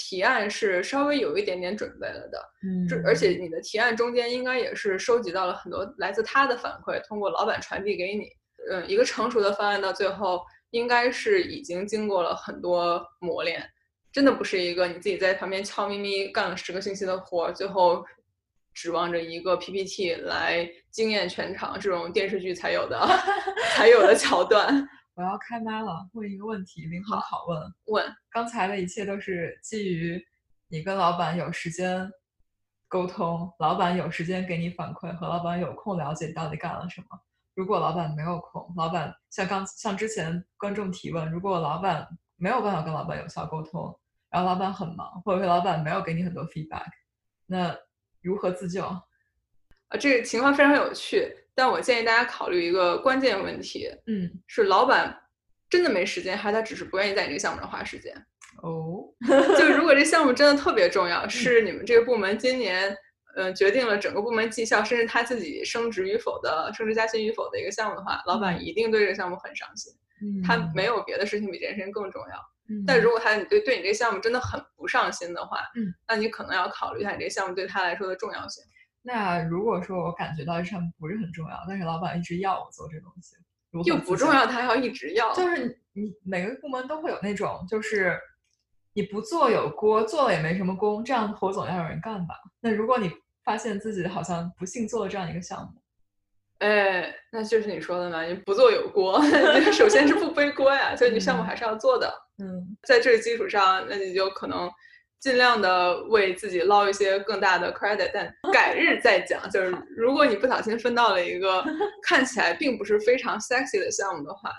[0.00, 8.28] 提案是稍微有一点点准备了的，嗯，这而且你的提案中间应该也是收集到了很多来自他的反馈，通过老板传递给你，
[8.70, 13.68] 嗯，一个成熟的方案到最后应该是已经经过了很多磨练，
[14.12, 18.04] 真的不是一个你自己在旁边悄咪咪干了十个星期的活，最后
[18.72, 23.04] 指望着一个 PPT 来惊艳全场这种电视剧才有的
[23.74, 24.88] 才有的桥段。
[25.18, 27.74] 我要开麦了，问一个问题，灵魂拷问。
[27.86, 30.24] 问，刚才的一切都是基于
[30.68, 32.08] 你跟老板有时间
[32.86, 37.06] 沟通，老板有时间给你反馈，和老板有空了解你到底干了什么。
[37.56, 43.98] 如果老板没有空，老板像刚像之前观众提问，如果老板没有办法跟老板有效沟通，
[44.30, 46.86] 然后老板很忙，或者是老板没有给你很多 feedback，
[47.44, 47.76] 那
[48.22, 48.84] 如何自救？
[48.84, 49.02] 啊，
[49.98, 51.34] 这个情况非常有趣。
[51.58, 55.12] 但我建议大家考虑一个关键问题，嗯，是老板
[55.68, 58.14] 真的没时间，还是他只是不愿意在你这个项目上花时间？
[58.62, 59.02] 哦，
[59.58, 62.96] 就如果这项目真的特别重要，是你们这个部门今年
[63.34, 69.92] 呃，决定了整个部门绩效，甚至他自己升职与否的、升职加薪与否的一个项目的话，老板一定对这个项目很上心。
[70.22, 72.36] 嗯他没有别的事情比这件事情更重要。
[72.70, 78.62] 嗯但如果他你对对你这个项目真的很不上心的话，嗯，那你可能要考虑一下你这个项目对他来说的重要性。
[79.08, 83.36] 那如果说我感觉到这项目不是很重要，但是老板一直要我做这东西，
[83.86, 85.32] 又不重要，他还要一直要。
[85.32, 88.20] 就是你你每个部门都会有那种，就是
[88.92, 92.34] 你不做有锅，做了也没什么功，这样的活总要有人干吧？
[92.60, 93.10] 那如果你
[93.44, 95.80] 发现自己好像不幸做了这样一个项目，
[96.58, 99.22] 哎，那就是你说的嘛，你不做有锅，
[99.72, 102.12] 首先是不 背锅呀，所以你项目嗯还是要做的。
[102.40, 104.70] 嗯在这个基础上，那你就可能
[105.20, 109.48] 尽量的为自己捞一些更大的 credit，但改日再讲。
[109.50, 111.64] 就是 如果你不小心分到了一个
[112.02, 114.52] 看起来并不是非常 sexy 的项目的话，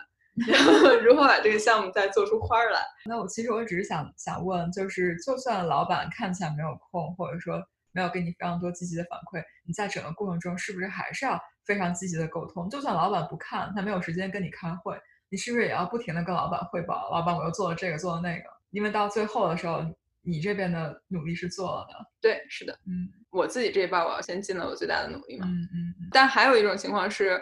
[0.47, 2.81] 然后 如何把这个项目再做出花儿来？
[3.05, 12.69] 那我其实我只是想想问，就是就算老板看起来没有空，或者说没有给你非常多积极的反馈，你在整个过程中是不是还是要非常积极的沟通？
[12.69, 14.97] 就算老板不看，他没有时间跟你开会，
[15.29, 17.09] 你是不是也要不停的跟老板汇报？
[17.11, 19.83] 老板，我又做了这个，做了那个，因为到最后的时候，
[20.21, 21.93] 你这边的努力是做了的。
[22.21, 25.45] 对，是的，嗯我自己这一半我要先尽了我最大的努力嘛。
[25.47, 27.41] 嗯嗯嗯但还有一种情况是，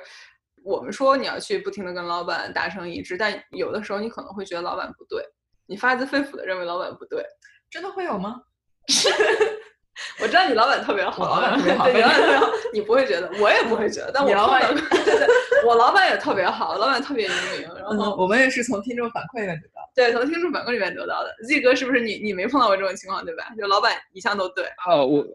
[0.64, 5.24] 我们说你要去不停的跟老板达成一致，但有的时候你可能会觉得老板不对，
[5.66, 7.26] 你发自肺腑的认为老板不对。
[7.70, 8.42] 真的会有吗？
[10.22, 15.28] 我知道你老板特别好，老板特别好对，你老板特别好， 你不会觉得，我也不会觉得，但我老板对对，
[15.66, 19.54] 我老板也特别好，老板特别英明，然 嗯，后我们也是从听众反馈的。
[19.98, 21.36] 对从听众反馈里面得到的。
[21.48, 23.52] Z 哥是不是你你没碰到过这种情况对吧？
[23.58, 25.26] 就老板一向都对，哦，我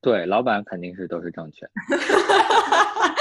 [0.00, 1.72] 对老板肯定是都是正确的。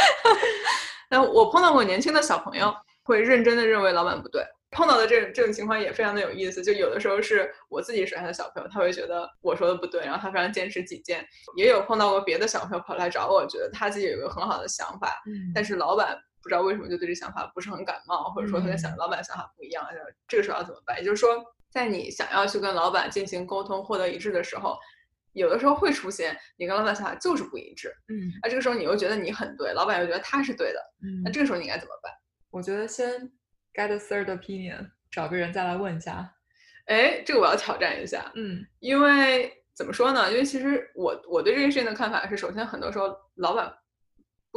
[1.09, 2.73] 但我碰到过年轻的小朋友
[3.03, 4.41] 会认真的认为老板不对。
[4.71, 11.21] 碰到的这种这种情况也非常的有意思，就有的时候是我自己手下的小朋友，他会觉得我说的不对，然后他非常坚持己见；
[11.55, 19.85] 也有碰到过别的小朋友跑来找我，觉得他自己有一个很好的想法，嗯但是老板不知道为什么就对这想法不是很感冒，或者说他跟想嗯老板想法不一样，
[20.27, 20.97] 这个时候要怎么办？
[20.97, 24.77] 也就是说，在你想要去跟老板进行沟通、获得一致的时候，
[25.33, 32.11] 有的时候会出现你跟老板想法就是不一致，嗯那这个时候你又觉得你很对，老板又觉得他是对的，嗯那这个时候你应该怎么办？
[32.49, 33.11] 我觉得先
[33.73, 36.33] get a third opinion，找个人再来问一下。
[36.85, 40.31] 哎，这个我要挑战一下，嗯因为怎么说呢？
[40.31, 43.71] 因为其实我我对这件事情的看法是，首先很多时候老板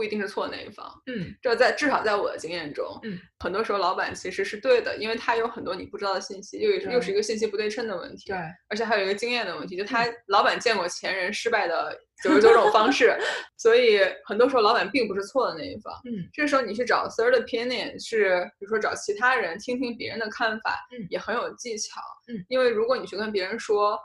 [0.00, 1.36] 不一定是错的那一方，嗯。
[1.42, 8.38] 这在至少在我的经验中，嗯，很多时候老板其实是对的，因为他有很多你不知道的信息，又又是一个信息不对称的问题，对，
[8.70, 13.14] 而且还有一个经验的问题，就他老板见过前人失败的九十九种方式，
[13.58, 15.92] 所以很多时候老板并不是错的那一方。
[16.06, 16.26] 嗯。
[16.32, 21.06] 这个时候你去找 third opinion，是比如说找其他人听听别人的看法，嗯。
[21.10, 22.00] 也很有技巧。
[22.28, 23.98] 嗯，因为如果你去跟别人说，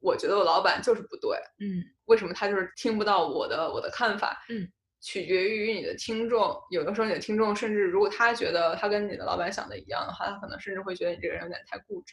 [0.00, 1.84] 我觉得我老板就是不对，嗯。
[2.06, 4.40] 为什么他就是听不到我的我的看法？
[4.48, 4.68] 嗯，
[5.06, 6.60] 取决于你的听众。
[6.68, 12.12] 有的时候你的听众甚至如果他觉得他跟你的老板想的一样的话，他可能甚至会觉得你这个人有点太固执。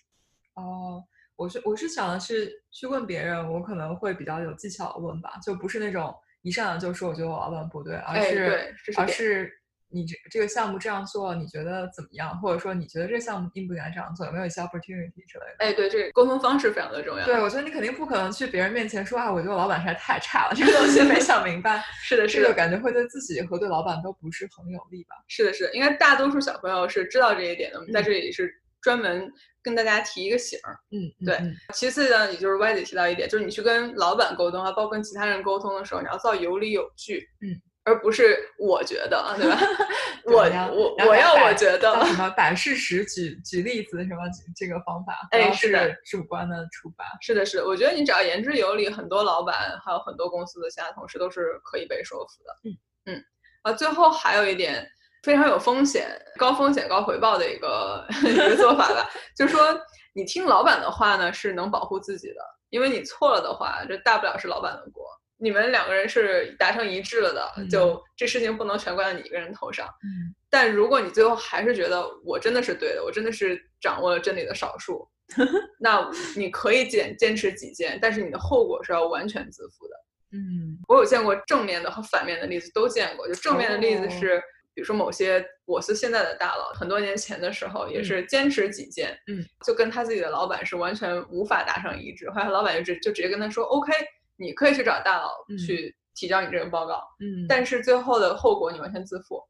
[0.53, 1.03] 哦，
[1.35, 9.51] 我是我是想的是去问别人，我可能会比较有技巧的问吧，就不是那种一上来就说我觉得我老板不对，而哎是、而是
[9.93, 12.35] 你这这个项目这样做，你觉得怎么样？
[12.41, 14.25] 或者说你觉得这个项目应不应该这样做？
[14.25, 15.55] 有没有一些 opportunity 之类的？
[15.59, 17.25] 哎，对，这个沟通方式非常的重要。
[17.25, 25.15] 对，我觉得你肯定不可能去别人面前说啊，我觉得我老板实在太差了，这个东西没想明白， 是的，是的，这个感觉会对自己和对老板都不是很有利吧？
[25.27, 27.77] 是的，是的，应该大多数小朋友是知道这一点的。
[27.79, 30.77] 我们在嗯这里是专门跟大家提一个醒儿。
[30.91, 39.59] 嗯，嗯对嗯其次呢，也就是歪姐提到一点，就是你去跟老板沟通啊，包括跟其他人沟通的时候，你要做到有理有据，嗯，而不是我觉得，对吧？
[40.25, 40.41] 对我
[40.71, 44.21] 我我要我觉得叫，什么摆事实举举例子什么
[44.55, 47.03] 这个方法，哎是的主观的出发。
[47.21, 52.57] 是的，是的，我觉得你只要言之有理，很多老板还有很多公司的其他同事都是可以被说服的。
[52.63, 52.77] 嗯
[53.15, 53.23] 嗯，
[53.63, 54.87] 啊，最后还有一点
[55.23, 56.07] 非常有风险、
[56.37, 59.77] 高风险高回报的一个 一个做法吧，就是说
[60.13, 62.35] 你听老板的话呢，是能保护自己的，
[62.69, 65.03] 因为你错了的话，这大不了是老板的锅。
[65.43, 69.85] 你们两个人是达成一致了的，嗯就这事情不能全怪到你一个人头上。
[70.01, 75.05] 嗯但如果你最后还是觉得我真的是对的，我真的是掌握了真理的少数，
[75.81, 79.95] 那你可以坚坚持己见，但是你的后果是要完全自负的。
[80.31, 83.27] 嗯我有见过正面的和反面的例子，都见过。
[83.27, 84.39] 就正面的例子哦是，
[84.73, 92.29] 比如说某些我司现在的大佬，很多年前的时候也是坚持己见，嗯，就跟他自己的老板是完全无法达成一致。
[92.29, 93.91] 后来老板就直就直接跟他说，OK，
[94.37, 99.41] 你可以去找大佬嗯去提交你这个报告，嗯，但是最后的后果你完全自负。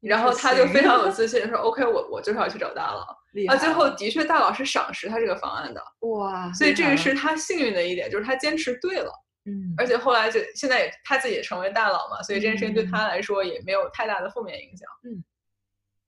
[0.00, 3.04] 然后他就非常有自信说：“OK，我我就是要去找大佬。”
[3.48, 9.12] 啊，最后的确大佬是赏识他这个方案的，哇，所以这个是他幸运的一点，就是他坚持对了。
[9.44, 14.86] 嗯而且后来就现在也他自己也成为大佬嘛，所以这件事情对他来说也没有太大的负面影响。
[15.02, 15.24] 嗯，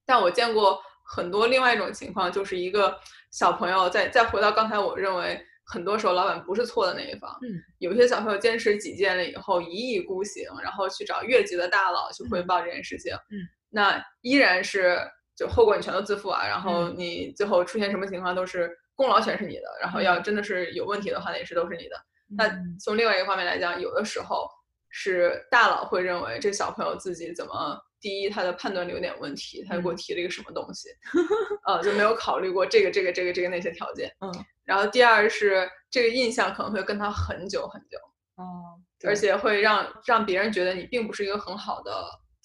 [0.06, 2.96] 但我见过很多另外一种情况，就是一个
[3.32, 13.38] 小朋友再再回到刚才我认为很多时候老板不是错的那一方，嗯，有些小朋友坚持己见了以后一意孤行，然后去找越级的大佬去汇报这件事情，嗯，
[13.70, 14.98] 那依然是
[15.36, 16.94] 就后果你全都自负啊，然后嗯。
[16.98, 20.02] 你最后出现什么情况都是功劳全是你的，然后嗯。
[20.02, 21.96] 要真的是有问题的话，那也是都是你的。
[22.36, 22.76] 那嗯。
[22.78, 24.48] 从另外一个方面来讲，有的时候
[24.88, 29.96] 是大佬会认为这小朋友自己怎么，第一他的判断力有点问题，他就给我嗯。
[29.96, 30.88] 提了一个什么东西，
[31.66, 34.12] 呃，就没有考虑过这个这个这个这个那些条件。
[34.20, 34.30] 嗯
[34.70, 37.98] 然后第二是这个印象可能会跟他很久很久，
[38.36, 41.92] 哦，而且会让让别人觉得你并不是一个很好的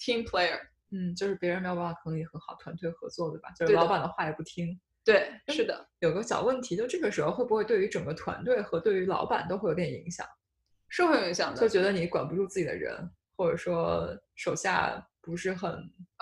[0.00, 0.58] team player。
[0.90, 3.48] 嗯，就是别人没有办法和你很好团队合作，对吧？
[3.50, 4.76] 就是对老板的话也不听。
[5.04, 10.26] 对，是的，有个小问题，就这个时候会不会对于整个团队和对于老板都会有点影响？
[10.88, 11.60] 是会有影响的。
[11.60, 15.70] 就觉得你管不住自己的人，或者说手下不是很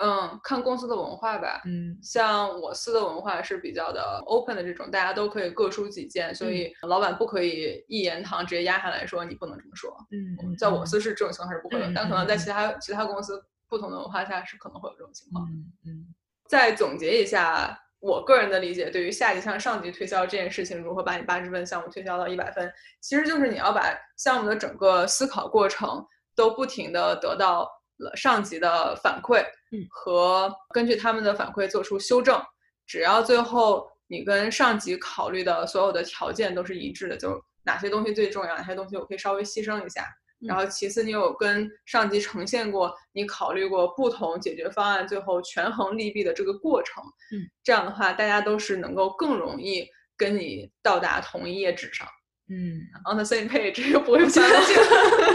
[0.03, 1.61] 嗯，看公司的文化吧。
[1.65, 9.95] 嗯像我司的文化是比较的 open 的这种，大家都可以各抒己见，所以老板不可以一言堂直接压下来说你不能这么说。
[10.11, 13.39] 嗯嗯在我司是这种情况是不会的，嗯但可能在嗯其他其他公司
[13.69, 15.45] 不同的文化下是可能会有这种情况。
[15.45, 16.15] 嗯嗯
[16.49, 27.69] 再总结一下我个人的理解，对于下级向上级推销这件事情，如何把你八十分项目推销到一百分，其实就是你要把项目的整个思考过程都不停的得到了
[28.15, 29.41] 上级的反馈，
[29.71, 32.41] 嗯和根据他们的反馈做出修正。
[32.87, 40.05] 只要最后你跟上级考虑的所有的条件都是一致的，就哪些东西最重要，哪些东西我可以稍微牺牲一下。
[40.41, 47.01] 然后其次，你有跟上级呈现过你考虑过不同解决方案，最后权衡利弊的这个过程。
[47.31, 52.05] 嗯，这样的话，大家都是能够更容易跟你到达同一页纸上
[52.49, 52.77] 嗯
[53.09, 54.75] ，，on the same page，又不会翻了镜。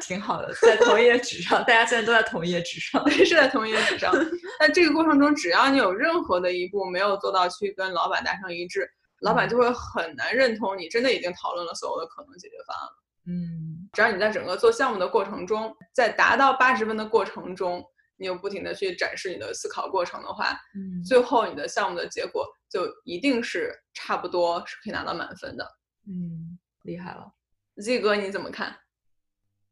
[0.00, 3.02] 挺好的，在同一页纸上，大家现在都在同一页纸上。
[3.04, 4.12] 对，是在同一页纸上。
[4.58, 12.92] 但这个过程中，只要你有任何的一步没有做到去跟老板达成一致，老板就会很难认同你真的已经讨论了所有的可能解决方案了。
[13.30, 17.84] 嗯只要你在整个做项目的过程中，在达到八十分的过程中，
[18.16, 25.64] 你有不停的去展示你的思考过程的话，嗯最后你的项目的结果就一定是差不多是可以拿到满分的。
[26.06, 27.30] 嗯，厉害了。
[27.82, 28.74] Z 哥你怎么看？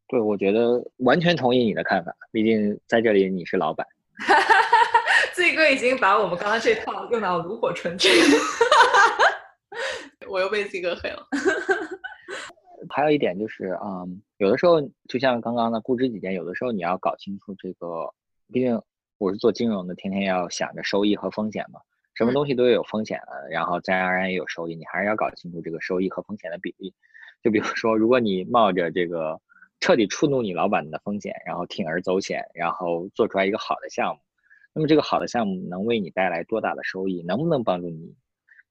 [0.09, 3.87] 对，我觉得完全同意你的看法，毕竟在这里你是老板。
[5.35, 8.11] Z 哥已经把我们刚刚这套用到炉火纯青。
[10.29, 11.27] 我又被 Z 哥黑了。
[12.89, 18.09] 还有一点就是，嗯，有的时候就像刚刚的固执己见，有的时候你要搞清楚这个，
[18.53, 18.81] 毕竟
[19.19, 21.81] 我是做金融的，天天要想着收益和风险嘛，
[22.15, 26.95] 什么嗯东西都有风险的，然后自然而然也有收益，你还是要搞清楚这个收益和风险的比例。
[27.43, 29.39] 就比如说，如果你冒着这个
[29.81, 34.21] 彻底触怒你老板的风险，然后铤而走险，然后做出来一个好的项目，
[34.73, 37.23] 那么这个好的项目能为你带来多大的收益？
[37.23, 38.15] 能不能帮助你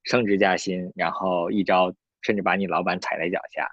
[0.04, 3.70] 升职加薪，然后一招甚至把你老板踩在脚下？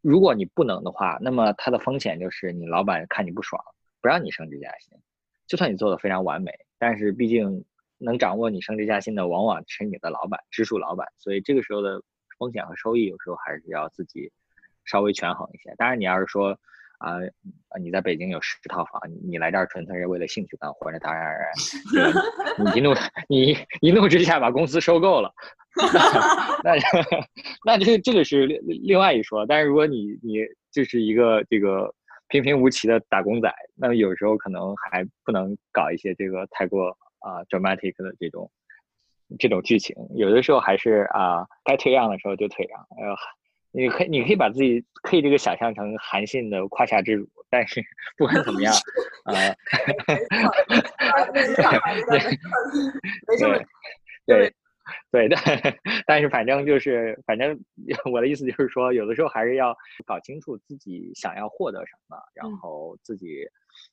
[0.00, 3.62] 如果你不能的话，那么它的风险就是你老板看你不爽，
[4.00, 4.98] 不让你升职加薪。
[5.46, 7.64] 就算你做的非常完美，但是毕竟
[7.98, 11.06] 能掌握你升职加薪的，往往是你的老板，直属老板。
[11.18, 12.02] 所以这个时候的
[12.38, 14.30] 风险和收益，有时候还是要自己
[14.84, 15.74] 稍微权衡一些。
[15.76, 16.58] 当然，你要是说
[16.98, 17.18] 啊、
[17.78, 21.36] 你在北京有十套房，你来这儿纯粹是为了兴趣干活，那当然，
[22.58, 22.94] 你一怒
[23.28, 25.30] 你一怒之下把公司收购了，
[26.64, 26.80] 那那
[27.76, 29.44] 那这这个是另另外一说。
[29.44, 30.38] 但是如果你你
[30.70, 31.92] 就是一个这个
[32.28, 38.50] 平平无奇的打工仔，那么有时候可能还不能搞一些这个太过啊、dramatic 的这种
[39.38, 43.14] 这种剧情，有的时候还是啊、该退让的时候就退让，呃。
[43.74, 47.82] 你可以，你可以把自己可以这个想象成韩信的胯下之辱，但是
[48.16, 48.72] 不管怎么样，
[49.24, 49.56] 呃，
[53.26, 53.58] 没这么
[54.26, 54.54] 对
[55.10, 55.38] 对对，
[56.06, 57.58] 但是反正就是，反正
[58.12, 63.44] 我的意思就是说，有的时候还是要搞清楚自己想要获得什么，然后自己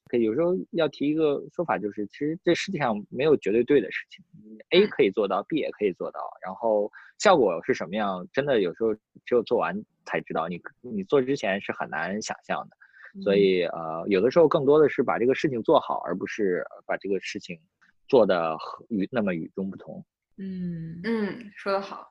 [0.06, 4.24] 可以有时候要提一个说法，就是其实这世界上没有绝对对的事情
[4.70, 8.94] ，A 嗯可以做到，B 也可以做到，然后效果是什么样，真的有时候
[9.26, 12.76] 只有做完才知道，你你做之前是很难想象的。
[12.76, 17.60] 嗯所以呃，有的时候更多的是把这个事情做好，而不是把这个事情
[18.08, 18.56] 做的
[18.88, 20.02] 与那么与众不同。
[20.38, 22.08] 嗯，嗯，说得好。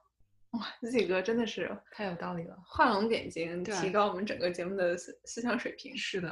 [0.50, 2.54] 哇，Z 哥真的是太有道理了。
[2.66, 5.96] 画龙点睛，提高我们整个节目的思思想水平。
[5.96, 6.28] 是的，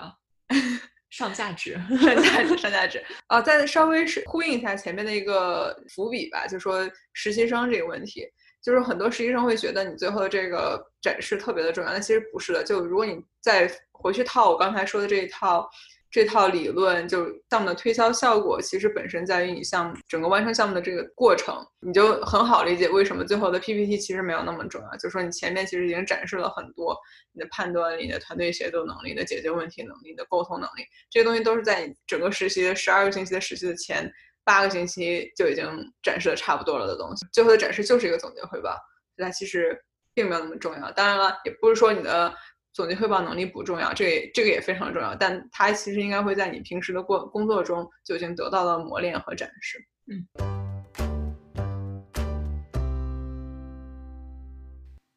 [1.11, 1.80] 上价值。
[2.00, 3.40] 上价值，上价值啊！
[3.40, 8.26] 再稍微是呼应一下前面的一个伏笔吧，就说实习生这个问题。
[8.62, 12.62] 就是很多实习生会觉得你最后的这个展示特别的重要，但其实不是的。
[12.64, 15.68] 就如果你再回去套我刚才说的这一套。
[16.11, 24.90] 这套理论就项目的推销效果，其实本身在于你项目整个完成项目的这个过程，你就很好理解为什么最后的 PPT 其实没有那么重要。
[24.92, 26.96] 就是说你前面其实已经展示了很多
[27.32, 34.11] 你的判断力、你的团队协作能力、的解决问题能力、的沟通能力，这些东西都是在你整个实习的十二个星期的实习的前
[34.44, 35.66] 八个星期就已经
[36.02, 37.26] 展示的差不多了的东西。
[37.34, 38.74] 最后的展示就是一个总结汇报，
[39.18, 39.78] 它其实
[40.14, 40.90] 并没有那么重要。
[40.92, 42.34] 当然了，也不是说你的。
[42.79, 49.85] 总结汇报能力不重要，这这个也非常重要，但它其实应该会在你平时的过工作中就已经得到了磨练和展示。
[50.07, 50.24] 嗯。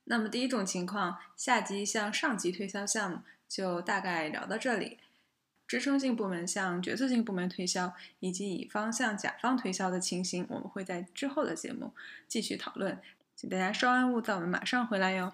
[0.06, 4.98] 那么第一种情况，下级向上级推销项目，就大概聊到这里。
[5.68, 11.94] 支撑性部门向决策性部门推销，以及乙方向甲方推销的情形，我们会在之后的节目
[12.28, 13.00] 继续讨论，
[13.36, 15.32] 请大家稍安勿躁，我们马上回来哟。